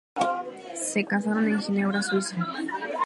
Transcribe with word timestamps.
Se 0.73 1.05
casaron 1.05 1.47
en 1.47 1.61
Ginebra, 1.61 2.01
Suiza. 2.01 2.35